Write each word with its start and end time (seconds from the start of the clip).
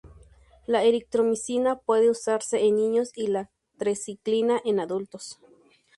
La 0.65 0.83
eritromicina 0.83 1.75
puede 1.75 2.09
usarse 2.09 2.65
en 2.65 2.77
niños, 2.77 3.11
y 3.15 3.27
la 3.27 3.51
tetraciclina 3.73 4.59
en 4.65 4.79
adultos. 4.79 5.37